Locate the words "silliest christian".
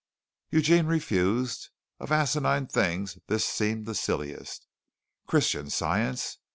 3.93-5.69